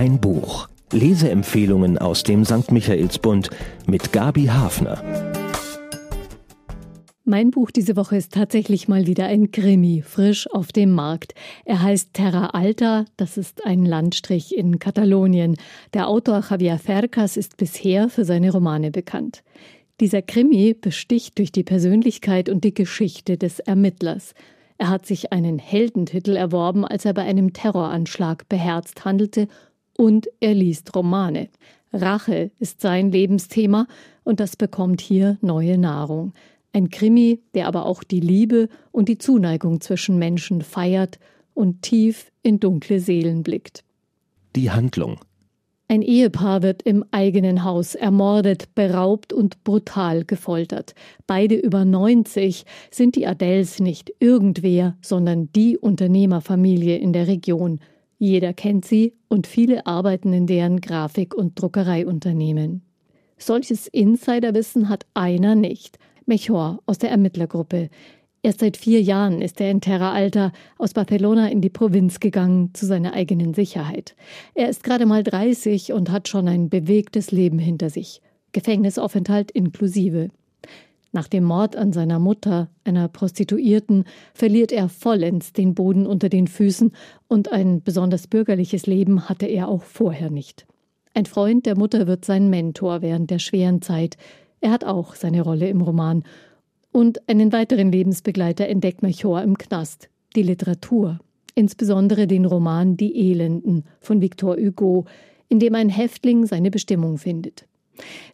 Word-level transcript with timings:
Ein 0.00 0.18
Buch. 0.18 0.66
Leseempfehlungen 0.92 1.98
aus 1.98 2.22
dem 2.22 2.46
St. 2.46 2.72
Michaelsbund 2.72 3.50
mit 3.86 4.14
Gabi 4.14 4.46
Hafner. 4.46 5.04
Mein 7.26 7.50
Buch 7.50 7.70
diese 7.70 7.96
Woche 7.96 8.16
ist 8.16 8.32
tatsächlich 8.32 8.88
mal 8.88 9.06
wieder 9.06 9.26
ein 9.26 9.50
Krimi, 9.50 10.00
frisch 10.00 10.50
auf 10.50 10.72
dem 10.72 10.92
Markt. 10.92 11.34
Er 11.66 11.82
heißt 11.82 12.14
Terra 12.14 12.46
Alta, 12.46 13.04
das 13.18 13.36
ist 13.36 13.66
ein 13.66 13.84
Landstrich 13.84 14.56
in 14.56 14.78
Katalonien. 14.78 15.58
Der 15.92 16.08
Autor 16.08 16.42
Javier 16.48 16.78
Fercas 16.78 17.36
ist 17.36 17.58
bisher 17.58 18.08
für 18.08 18.24
seine 18.24 18.52
Romane 18.52 18.90
bekannt. 18.90 19.42
Dieser 20.00 20.22
Krimi 20.22 20.72
besticht 20.72 21.36
durch 21.36 21.52
die 21.52 21.62
Persönlichkeit 21.62 22.48
und 22.48 22.64
die 22.64 22.72
Geschichte 22.72 23.36
des 23.36 23.58
Ermittlers. 23.58 24.32
Er 24.78 24.88
hat 24.88 25.04
sich 25.04 25.30
einen 25.30 25.58
Heldentitel 25.58 26.36
erworben, 26.36 26.86
als 26.86 27.04
er 27.04 27.12
bei 27.12 27.20
einem 27.20 27.52
Terroranschlag 27.52 28.48
beherzt 28.48 29.04
handelte 29.04 29.46
und 30.00 30.30
er 30.40 30.54
liest 30.54 30.96
Romane. 30.96 31.50
Rache 31.92 32.52
ist 32.58 32.80
sein 32.80 33.12
Lebensthema 33.12 33.86
und 34.24 34.40
das 34.40 34.56
bekommt 34.56 35.02
hier 35.02 35.36
neue 35.42 35.76
Nahrung. 35.76 36.32
Ein 36.72 36.88
Krimi, 36.88 37.42
der 37.54 37.66
aber 37.66 37.84
auch 37.84 38.02
die 38.02 38.20
Liebe 38.20 38.70
und 38.92 39.10
die 39.10 39.18
Zuneigung 39.18 39.82
zwischen 39.82 40.18
Menschen 40.18 40.62
feiert 40.62 41.18
und 41.52 41.82
tief 41.82 42.32
in 42.42 42.60
dunkle 42.60 42.98
Seelen 42.98 43.42
blickt. 43.42 43.84
Die 44.56 44.70
Handlung. 44.70 45.20
Ein 45.86 46.00
Ehepaar 46.00 46.62
wird 46.62 46.80
im 46.80 47.04
eigenen 47.10 47.62
Haus 47.62 47.94
ermordet, 47.94 48.74
beraubt 48.74 49.34
und 49.34 49.62
brutal 49.64 50.24
gefoltert. 50.24 50.94
Beide 51.26 51.56
über 51.56 51.84
90 51.84 52.64
sind 52.90 53.16
die 53.16 53.26
Adels 53.26 53.80
nicht 53.80 54.14
irgendwer, 54.18 54.96
sondern 55.02 55.52
die 55.52 55.76
Unternehmerfamilie 55.76 56.96
in 56.96 57.12
der 57.12 57.26
Region. 57.26 57.80
Jeder 58.22 58.52
kennt 58.52 58.84
sie 58.84 59.14
und 59.28 59.46
viele 59.46 59.86
arbeiten 59.86 60.34
in 60.34 60.46
deren 60.46 60.82
Grafik- 60.82 61.34
und 61.34 61.58
Druckereiunternehmen. 61.58 62.82
Solches 63.38 63.86
Insiderwissen 63.86 64.90
hat 64.90 65.06
einer 65.14 65.54
nicht. 65.54 65.98
Mechor 66.26 66.80
aus 66.84 66.98
der 66.98 67.10
Ermittlergruppe. 67.10 67.88
Erst 68.42 68.60
seit 68.60 68.76
vier 68.76 69.00
Jahren 69.00 69.40
ist 69.40 69.58
er 69.58 69.70
in 69.70 69.80
Terra 69.80 70.12
Alta 70.12 70.52
aus 70.76 70.92
Barcelona 70.92 71.48
in 71.48 71.62
die 71.62 71.70
Provinz 71.70 72.20
gegangen 72.20 72.74
zu 72.74 72.84
seiner 72.84 73.14
eigenen 73.14 73.54
Sicherheit. 73.54 74.14
Er 74.54 74.68
ist 74.68 74.84
gerade 74.84 75.06
mal 75.06 75.22
30 75.22 75.94
und 75.94 76.10
hat 76.10 76.28
schon 76.28 76.46
ein 76.46 76.68
bewegtes 76.68 77.30
Leben 77.30 77.58
hinter 77.58 77.88
sich. 77.88 78.20
Gefängnisaufenthalt 78.52 79.50
inklusive. 79.50 80.28
Nach 81.12 81.26
dem 81.26 81.44
Mord 81.44 81.74
an 81.74 81.92
seiner 81.92 82.20
Mutter, 82.20 82.68
einer 82.84 83.08
Prostituierten, 83.08 84.04
verliert 84.32 84.70
er 84.70 84.88
vollends 84.88 85.52
den 85.52 85.74
Boden 85.74 86.06
unter 86.06 86.28
den 86.28 86.46
Füßen 86.46 86.92
und 87.26 87.50
ein 87.50 87.82
besonders 87.82 88.28
bürgerliches 88.28 88.86
Leben 88.86 89.28
hatte 89.28 89.46
er 89.46 89.68
auch 89.68 89.82
vorher 89.82 90.30
nicht. 90.30 90.66
Ein 91.12 91.26
Freund 91.26 91.66
der 91.66 91.76
Mutter 91.76 92.06
wird 92.06 92.24
sein 92.24 92.48
Mentor 92.48 93.02
während 93.02 93.30
der 93.30 93.40
schweren 93.40 93.82
Zeit. 93.82 94.16
Er 94.60 94.70
hat 94.70 94.84
auch 94.84 95.16
seine 95.16 95.42
Rolle 95.42 95.68
im 95.68 95.80
Roman 95.80 96.22
und 96.92 97.28
einen 97.28 97.52
weiteren 97.52 97.90
Lebensbegleiter 97.90 98.68
entdeckt 98.68 99.02
Melchior 99.02 99.42
im 99.42 99.58
Knast, 99.58 100.08
die 100.36 100.42
Literatur, 100.42 101.18
insbesondere 101.56 102.28
den 102.28 102.44
Roman 102.44 102.96
Die 102.96 103.30
Elenden 103.30 103.84
von 104.00 104.20
Victor 104.20 104.56
Hugo, 104.56 105.06
in 105.48 105.58
dem 105.58 105.74
ein 105.74 105.88
Häftling 105.88 106.46
seine 106.46 106.70
Bestimmung 106.70 107.18
findet. 107.18 107.66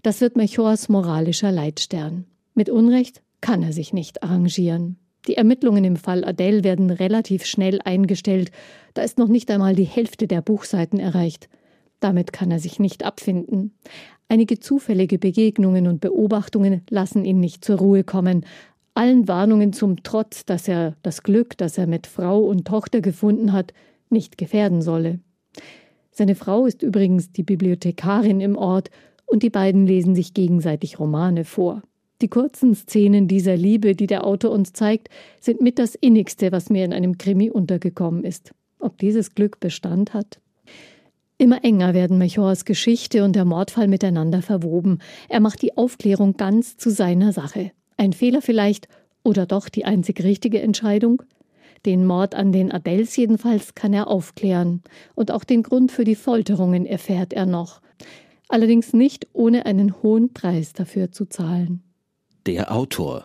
Das 0.02 0.20
wird 0.20 0.36
Melchiors 0.36 0.91
moralischer 0.91 1.50
Leitstern. 1.50 2.27
Mit 2.57 2.71
Unrecht 2.71 3.23
kann 3.43 3.62
er 3.62 3.75
sich 3.75 3.93
nicht 3.93 4.23
arrangieren. 4.23 4.97
Die 5.29 5.37
Ermittlungen 5.37 5.85
im 5.85 5.97
Fall 5.97 6.25
Adele 6.25 6.65
werden 6.65 6.89
relativ 6.89 7.45
schnell 7.45 7.81
eingestellt, 7.85 8.51
da 8.95 9.03
ist 9.03 9.19
noch 9.19 9.29
nicht 9.29 9.51
einmal 9.51 9.75
die 9.75 9.85
Hälfte 9.85 10.27
der 10.27 10.41
Buchseiten 10.41 10.99
erreicht. 10.99 11.51
Damit 12.01 12.33
kann 12.33 12.51
er 12.51 12.59
sich 12.59 12.79
nicht 12.79 13.05
abfinden. 13.05 13.75
Einige 14.31 14.59
zufällige 14.59 15.19
Begegnungen 15.19 15.87
und 15.87 16.00
Beobachtungen 16.00 16.81
lassen 16.89 17.27
ihn 17.27 17.41
nicht 17.41 17.62
zur 17.62 17.77
Ruhe 17.77 18.05
kommen. 18.05 18.47
Allen 18.95 19.28
Warnungen 19.28 19.75
zum 19.75 20.03
Trotz, 20.03 20.47
dass 20.47 20.66
er 20.66 20.97
das 21.03 21.22
Glück, 21.22 21.59
das 21.59 21.77
er 21.77 21.87
mit 21.87 22.06
Frau 22.06 22.41
und 22.41 22.66
Tochter 22.66 23.03
gefunden 23.03 23.53
hat, 23.53 23.75
nicht 24.09 24.39
gefährden 24.39 24.81
solle. 24.81 25.21
Seine 26.11 26.34
Frau 26.34 26.65
ist 26.65 26.83
übrigens 26.83 27.33
die 27.33 27.43
Bibliothekarin 27.43 28.41
im 28.41 28.56
Ort 28.56 28.91
und 29.27 29.43
die 29.43 29.50
beiden 29.50 29.87
lesen 29.87 30.15
sich 30.15 30.33
gegenseitig 30.33 30.99
Romane 30.99 31.45
vor. 31.45 31.83
Die 32.22 32.28
kurzen 32.28 32.75
Szenen 32.75 33.28
dieser 33.28 33.56
Liebe, 33.56 33.94
die 33.94 34.06
der 34.06 34.27
Autor 34.27 34.50
uns 34.50 34.72
zeigt, 34.72 35.09
sind 35.41 35.60
mit 35.60 35.78
das 35.78 35.94
Innigste, 35.94 36.50
was 36.50 36.71
mir 36.71 36.84
in 36.84 36.94
einem 36.94 37.19
Krimi 37.19 37.50
untergekommen 37.50 38.25
ist. 38.25 38.53
Ob 38.78 38.97
dieses 38.99 39.34
Glück 39.34 39.60
Bestand 39.60 40.15
hat? 40.15 40.41
Immer 41.38 41.62
enger 41.65 41.93
werden 41.93 42.16
Melchiors 42.16 42.65
Geschichte 42.65 43.22
und 43.22 43.37
der 43.37 43.44
Mordfall 43.44 43.88
miteinander 43.88 44.41
verwoben. 44.41 45.00
Er 45.28 45.41
macht 45.41 45.60
die 45.60 45.77
Aufklärung 45.77 46.38
ganz 46.38 46.78
zu 46.78 46.91
seiner 46.91 47.32
Sache. 47.32 47.72
Ein 47.99 48.15
Fehler 48.15 48.41
vielleicht 48.41 48.88
oder 49.22 49.44
doch 49.44 49.69
die 49.69 49.84
einzig 49.84 50.22
richtige 50.22 50.62
Entscheidung? 50.62 51.22
Den 51.84 52.06
Mord 52.06 52.34
an 52.34 52.53
den 52.53 52.72
Adels 52.72 53.15
jedenfalls 53.16 53.75
kann 53.75 53.93
er 53.93 54.09
aufklären. 54.09 54.83
Und 55.15 55.31
auch 55.31 55.44
den 55.44 55.62
Grund 55.62 55.93
für 55.93 56.04
die 56.04 56.15
Folterungen 56.15 56.87
erfährt 56.87 57.34
er 57.34 57.44
noch. 57.44 57.83
Allerdings 58.48 58.94
nicht 58.94 59.27
ohne 59.34 59.66
einen 59.66 60.03
hohen 60.03 60.33
Preis 60.33 60.72
dafür 60.72 61.12
zu 61.12 61.27
zahlen. 61.27 61.83
Der 62.47 62.71
Autor 62.71 63.25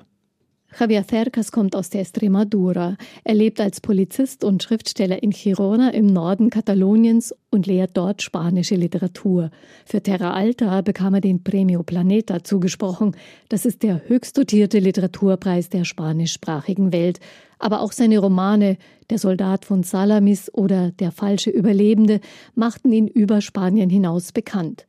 Javier 0.80 1.04
Cercas 1.08 1.52
kommt 1.52 1.76
aus 1.76 1.92
der 1.92 2.02
Extremadura. 2.02 2.98
Er 3.24 3.36
lebt 3.36 3.62
als 3.62 3.80
Polizist 3.80 4.44
und 4.44 4.64
Schriftsteller 4.64 5.22
in 5.22 5.30
Girona 5.30 5.90
im 5.90 6.08
Norden 6.08 6.50
Kataloniens 6.50 7.36
und 7.52 7.68
lehrt 7.68 7.92
dort 7.94 8.24
spanische 8.24 8.74
Literatur. 8.74 9.52
Für 9.86 10.02
Terra 10.02 10.34
Alta 10.34 10.82
bekam 10.82 11.14
er 11.14 11.22
den 11.22 11.44
Premio 11.44 11.84
Planeta 11.84 12.44
zugesprochen. 12.44 13.16
Das 13.50 13.66
ist 13.66 13.84
der 13.84 14.02
höchst 14.08 14.40
dotierte 14.40 14.80
Literaturpreis 14.80 15.70
der 15.70 15.84
spanischsprachigen 15.84 16.92
Welt. 16.92 17.20
Aber 17.59 17.82
auch 17.82 17.92
seine 17.92 18.18
Romane 18.18 18.78
Der 19.12 19.20
Soldat 19.20 19.66
von 19.66 19.84
Salamis 19.84 20.52
oder 20.52 20.90
Der 20.90 21.12
falsche 21.12 21.52
Überlebende 21.52 22.22
machten 22.56 22.92
ihn 22.92 23.08
über 23.08 23.42
Spanien 23.42 23.92
hinaus 23.92 24.32
bekannt. 24.32 24.88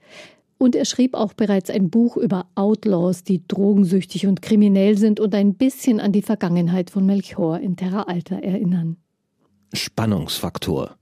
Und 0.63 0.77
er 0.77 0.85
schrieb 0.85 1.15
auch 1.15 1.33
bereits 1.33 1.71
ein 1.71 1.91
Buch 1.91 2.17
über 2.17 2.47
Outlaws, 2.55 3.25
die 3.25 3.43
drogensüchtig 3.49 4.29
und 4.29 4.43
kriminell 4.43 4.97
sind 4.97 5.19
und 5.19 5.35
ein 5.35 5.55
bisschen 5.55 5.99
an 5.99 6.13
die 6.13 6.23
Vergangenheit 6.23 6.89
von 6.89 7.05
Melchior 7.05 7.59
in 7.59 7.75
Terra 7.75 8.03
Alta 8.03 8.37
erinnern. 8.37 8.97
Spannungsfaktor. 9.73 10.95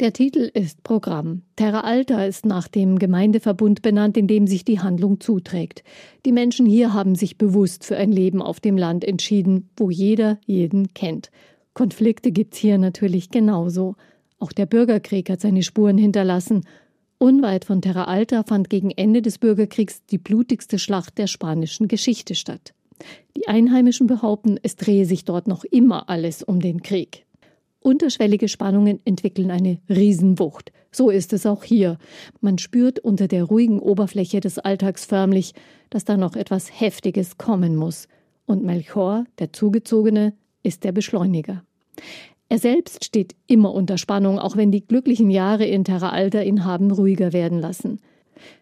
Der 0.00 0.12
Titel 0.12 0.50
ist 0.52 0.82
Programm. 0.82 1.42
Terra 1.54 1.82
Alta 1.82 2.24
ist 2.24 2.46
nach 2.46 2.66
dem 2.66 2.98
Gemeindeverbund 2.98 3.80
benannt, 3.80 4.16
in 4.16 4.26
dem 4.26 4.48
sich 4.48 4.64
die 4.64 4.80
Handlung 4.80 5.20
zuträgt. 5.20 5.84
Die 6.24 6.32
Menschen 6.32 6.66
hier 6.66 6.92
haben 6.92 7.14
sich 7.14 7.38
bewusst 7.38 7.84
für 7.84 7.96
ein 7.96 8.10
Leben 8.10 8.42
auf 8.42 8.58
dem 8.58 8.76
Land 8.76 9.04
entschieden, 9.04 9.70
wo 9.76 9.88
jeder 9.88 10.40
jeden 10.46 10.94
kennt. 10.94 11.30
Konflikte 11.74 12.32
gibt's 12.32 12.58
hier 12.58 12.76
natürlich 12.76 13.30
genauso. 13.30 13.94
Auch 14.40 14.50
der 14.50 14.66
Bürgerkrieg 14.66 15.30
hat 15.30 15.40
seine 15.40 15.62
Spuren 15.62 15.96
hinterlassen 15.96 16.64
Unweit 17.18 17.64
von 17.64 17.80
Terra 17.80 18.04
Alta 18.04 18.42
fand 18.42 18.68
gegen 18.68 18.90
Ende 18.90 19.22
des 19.22 19.38
Bürgerkriegs 19.38 20.04
die 20.04 20.18
blutigste 20.18 20.78
Schlacht 20.78 21.16
der 21.16 21.26
spanischen 21.26 21.88
Geschichte 21.88 22.34
statt. 22.34 22.74
Die 23.36 23.48
Einheimischen 23.48 24.06
behaupten, 24.06 24.58
es 24.62 24.76
drehe 24.76 25.06
sich 25.06 25.24
dort 25.24 25.48
noch 25.48 25.64
immer 25.64 26.10
alles 26.10 26.42
um 26.42 26.60
den 26.60 26.82
Krieg. 26.82 27.24
Unterschwellige 27.80 28.48
Spannungen 28.48 29.00
entwickeln 29.04 29.50
eine 29.50 29.78
Riesenwucht. 29.88 30.72
So 30.90 31.08
ist 31.08 31.32
es 31.32 31.46
auch 31.46 31.64
hier. 31.64 31.98
Man 32.40 32.58
spürt 32.58 32.98
unter 32.98 33.28
der 33.28 33.44
ruhigen 33.44 33.78
Oberfläche 33.78 34.40
des 34.40 34.58
Alltags 34.58 35.04
förmlich, 35.04 35.54
dass 35.88 36.04
da 36.04 36.16
noch 36.16 36.36
etwas 36.36 36.80
Heftiges 36.80 37.38
kommen 37.38 37.76
muss. 37.76 38.08
Und 38.44 38.64
Melchor, 38.64 39.24
der 39.38 39.52
Zugezogene, 39.52 40.34
ist 40.62 40.84
der 40.84 40.92
Beschleuniger. 40.92 41.62
Er 42.48 42.58
selbst 42.58 43.04
steht 43.04 43.34
immer 43.46 43.74
unter 43.74 43.98
Spannung, 43.98 44.38
auch 44.38 44.56
wenn 44.56 44.70
die 44.70 44.86
glücklichen 44.86 45.30
Jahre 45.30 45.64
in 45.64 45.84
Terra 45.84 46.10
Alta 46.10 46.42
ihn 46.42 46.64
haben 46.64 46.90
ruhiger 46.90 47.32
werden 47.32 47.58
lassen. 47.58 48.00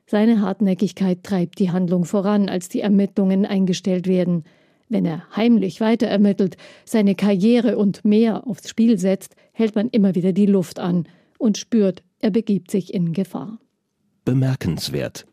Seine 0.06 0.40
Hartnäckigkeit 0.40 1.22
treibt 1.22 1.58
die 1.58 1.70
Handlung 1.70 2.04
voran, 2.04 2.48
als 2.48 2.68
die 2.68 2.80
Ermittlungen 2.80 3.44
eingestellt 3.44 4.06
werden. 4.06 4.44
Wenn 4.88 5.04
er 5.04 5.24
heimlich 5.34 5.80
weiter 5.80 6.06
ermittelt, 6.06 6.56
seine 6.84 7.14
Karriere 7.14 7.76
und 7.76 8.04
mehr 8.04 8.46
aufs 8.46 8.68
Spiel 8.68 8.98
setzt, 8.98 9.34
hält 9.52 9.74
man 9.74 9.88
immer 9.90 10.14
wieder 10.14 10.32
die 10.32 10.46
Luft 10.46 10.78
an 10.78 11.06
und 11.38 11.58
spürt, 11.58 12.02
er 12.20 12.30
begibt 12.30 12.70
sich 12.70 12.94
in 12.94 13.12
Gefahr. 13.12 13.58
Bemerkenswert. 14.24 15.26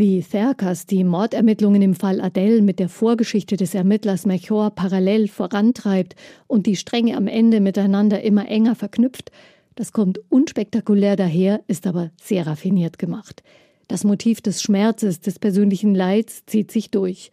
Wie 0.00 0.22
Therkas 0.22 0.86
die 0.86 1.02
Mordermittlungen 1.02 1.82
im 1.82 1.96
Fall 1.96 2.20
Adele 2.20 2.62
mit 2.62 2.78
der 2.78 2.88
Vorgeschichte 2.88 3.56
des 3.56 3.74
Ermittlers 3.74 4.26
Melchior 4.26 4.70
parallel 4.70 5.26
vorantreibt 5.26 6.14
und 6.46 6.66
die 6.66 6.76
Stränge 6.76 7.16
am 7.16 7.26
Ende 7.26 7.58
miteinander 7.58 8.22
immer 8.22 8.48
enger 8.48 8.76
verknüpft, 8.76 9.32
das 9.74 9.90
kommt 9.90 10.20
unspektakulär 10.28 11.16
daher, 11.16 11.64
ist 11.66 11.84
aber 11.84 12.12
sehr 12.22 12.46
raffiniert 12.46 13.00
gemacht. 13.00 13.42
Das 13.88 14.04
Motiv 14.04 14.40
des 14.40 14.62
Schmerzes, 14.62 15.18
des 15.18 15.40
persönlichen 15.40 15.96
Leids 15.96 16.46
zieht 16.46 16.70
sich 16.70 16.92
durch. 16.92 17.32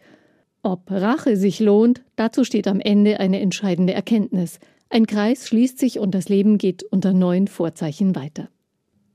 Ob 0.64 0.90
Rache 0.90 1.36
sich 1.36 1.60
lohnt, 1.60 2.02
dazu 2.16 2.42
steht 2.42 2.66
am 2.66 2.80
Ende 2.80 3.20
eine 3.20 3.38
entscheidende 3.38 3.92
Erkenntnis. 3.92 4.58
Ein 4.90 5.06
Kreis 5.06 5.46
schließt 5.46 5.78
sich 5.78 6.00
und 6.00 6.16
das 6.16 6.28
Leben 6.28 6.58
geht 6.58 6.82
unter 6.82 7.12
neuen 7.12 7.46
Vorzeichen 7.46 8.16
weiter. 8.16 8.48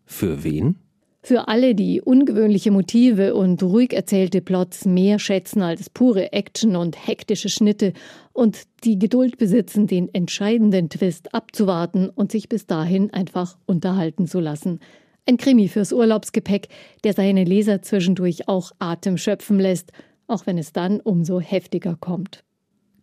Für 0.05 0.45
wen? 0.45 0.77
Für 1.23 1.47
alle, 1.47 1.75
die 1.75 2.01
ungewöhnliche 2.01 2.71
Motive 2.71 3.35
und 3.35 3.61
ruhig 3.61 3.93
erzählte 3.93 4.41
Plots 4.41 4.85
mehr 4.85 5.19
schätzen 5.19 5.61
als 5.61 5.89
pure 5.89 6.33
Action 6.33 6.75
und 6.75 7.07
hektische 7.07 7.49
Schnitte 7.49 7.93
und 8.33 8.63
die 8.83 8.97
Geduld 8.97 9.37
besitzen, 9.37 9.85
den 9.85 10.11
entscheidenden 10.13 10.89
Twist 10.89 11.35
abzuwarten 11.35 12.09
und 12.09 12.31
sich 12.31 12.49
bis 12.49 12.65
dahin 12.65 13.13
einfach 13.13 13.57
unterhalten 13.67 14.25
zu 14.25 14.39
lassen. 14.39 14.79
Ein 15.27 15.37
Krimi 15.37 15.67
fürs 15.67 15.93
Urlaubsgepäck, 15.93 16.69
der 17.03 17.13
seine 17.13 17.43
Leser 17.43 17.83
zwischendurch 17.83 18.47
auch 18.47 18.71
Atem 18.79 19.17
schöpfen 19.17 19.59
lässt, 19.59 19.91
auch 20.25 20.47
wenn 20.47 20.57
es 20.57 20.73
dann 20.73 20.99
umso 20.99 21.39
heftiger 21.39 21.95
kommt. 21.99 22.43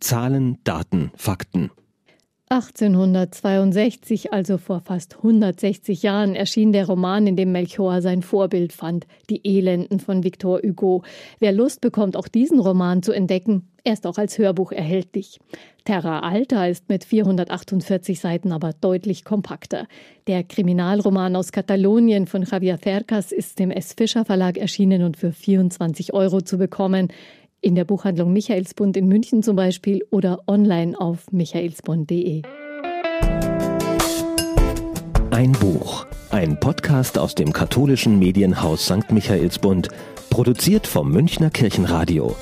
Zahlen, 0.01 0.57
Daten, 0.65 1.11
Fakten. 1.15 1.71
1862, 2.51 4.33
also 4.33 4.57
vor 4.57 4.79
fast 4.79 5.17
160 5.17 6.01
Jahren, 6.01 6.33
erschien 6.33 6.71
der 6.71 6.87
Roman, 6.87 7.27
in 7.27 7.35
dem 7.35 7.51
Melchior 7.51 8.01
sein 8.01 8.23
Vorbild 8.23 8.73
fand, 8.73 9.05
Die 9.29 9.41
Elenden 9.45 9.99
von 9.99 10.23
Victor 10.23 10.59
Hugo. 10.63 11.03
Wer 11.37 11.51
Lust 11.51 11.79
bekommt, 11.79 12.17
auch 12.17 12.27
diesen 12.27 12.59
Roman 12.59 13.03
zu 13.03 13.11
entdecken, 13.11 13.69
er 13.83 13.93
ist 13.93 14.07
auch 14.07 14.17
als 14.17 14.37
Hörbuch 14.37 14.71
erhältlich. 14.71 15.39
Terra 15.85 16.19
Alta 16.19 16.65
ist 16.67 16.89
mit 16.89 17.03
448 17.03 18.19
Seiten 18.19 18.51
aber 18.51 18.73
deutlich 18.73 19.23
kompakter. 19.23 19.87
Der 20.27 20.43
Kriminalroman 20.43 21.35
aus 21.35 21.51
Katalonien 21.51 22.27
von 22.27 22.43
Javier 22.43 22.77
Cercas 22.81 23.31
ist 23.31 23.59
im 23.59 23.71
S. 23.71 23.93
Fischer 23.93 24.25
Verlag 24.25 24.57
erschienen 24.57 25.03
und 25.03 25.17
für 25.17 25.31
24 25.31 26.13
Euro 26.13 26.41
zu 26.41 26.57
bekommen 26.57 27.09
in 27.61 27.75
der 27.75 27.85
Buchhandlung 27.85 28.33
Michaelsbund 28.33 28.97
in 28.97 29.07
München 29.07 29.43
zum 29.43 29.55
Beispiel 29.55 30.05
oder 30.11 30.43
online 30.47 30.99
auf 30.99 31.31
michaelsbund.de. 31.31 32.43
Ein 35.31 35.51
Buch, 35.53 36.05
ein 36.31 36.59
Podcast 36.59 37.17
aus 37.17 37.35
dem 37.35 37.53
katholischen 37.53 38.19
Medienhaus 38.19 38.85
St. 38.85 39.11
Michaelsbund, 39.11 39.89
produziert 40.29 40.87
vom 40.87 41.11
Münchner 41.11 41.49
Kirchenradio. 41.49 42.35